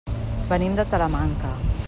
Venim 0.51 0.79
de 0.79 0.87
Talamanca. 0.95 1.55